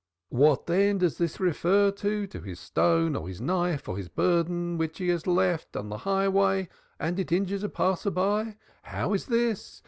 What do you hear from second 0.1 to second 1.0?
"What then